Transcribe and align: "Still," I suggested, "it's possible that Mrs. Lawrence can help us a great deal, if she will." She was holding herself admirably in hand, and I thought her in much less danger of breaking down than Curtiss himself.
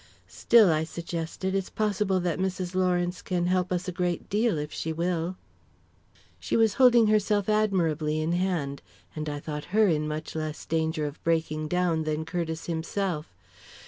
"Still," 0.27 0.71
I 0.71 0.83
suggested, 0.83 1.53
"it's 1.53 1.69
possible 1.69 2.19
that 2.21 2.39
Mrs. 2.39 2.73
Lawrence 2.73 3.21
can 3.21 3.45
help 3.45 3.71
us 3.71 3.87
a 3.87 3.91
great 3.91 4.31
deal, 4.31 4.57
if 4.57 4.71
she 4.73 4.91
will." 4.91 5.37
She 6.39 6.57
was 6.57 6.73
holding 6.81 7.05
herself 7.05 7.47
admirably 7.47 8.19
in 8.19 8.31
hand, 8.31 8.81
and 9.15 9.29
I 9.29 9.39
thought 9.39 9.65
her 9.77 9.87
in 9.89 10.07
much 10.07 10.33
less 10.33 10.65
danger 10.65 11.05
of 11.05 11.23
breaking 11.23 11.67
down 11.67 12.03
than 12.05 12.25
Curtiss 12.25 12.65
himself. 12.65 13.35